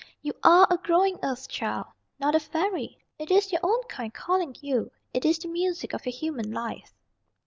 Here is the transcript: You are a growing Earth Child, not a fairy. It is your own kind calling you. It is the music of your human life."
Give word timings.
You 0.23 0.33
are 0.43 0.65
a 0.71 0.79
growing 0.79 1.19
Earth 1.21 1.47
Child, 1.47 1.85
not 2.19 2.33
a 2.33 2.39
fairy. 2.39 2.97
It 3.19 3.29
is 3.29 3.51
your 3.51 3.61
own 3.63 3.83
kind 3.83 4.11
calling 4.11 4.55
you. 4.59 4.89
It 5.13 5.25
is 5.25 5.37
the 5.37 5.47
music 5.47 5.93
of 5.93 6.07
your 6.07 6.13
human 6.13 6.49
life." 6.51 6.91